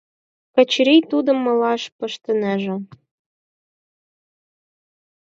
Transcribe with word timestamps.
Качырий 0.55 1.01
тудым 1.11 1.37
малаш 1.45 1.83
пыштынеже. 1.97 2.75